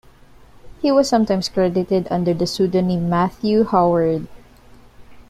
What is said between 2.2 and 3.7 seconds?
the pseudonym Matthew